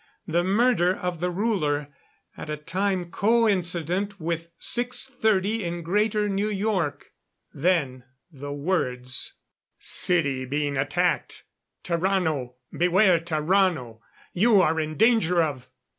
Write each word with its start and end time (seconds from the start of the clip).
The 0.25 0.43
murder 0.43 0.95
of 0.97 1.19
the 1.19 1.29
ruler, 1.29 1.85
at 2.35 2.49
a 2.49 2.57
time 2.57 3.11
co 3.11 3.47
incident 3.47 4.19
with 4.19 4.49
6:30 4.59 5.59
in 5.59 5.83
Greater 5.83 6.27
New 6.27 6.49
York. 6.49 7.11
Then 7.53 8.05
the 8.31 8.51
words: 8.51 9.35
_"City 9.79 10.45
being 10.45 10.75
attacked... 10.75 11.43
Tarrano, 11.83 12.55
beware 12.75 13.19
Tarrano... 13.19 13.99
You 14.33 14.59
are 14.59 14.79
in 14.79 14.97
danger 14.97 15.43
of 15.43 15.69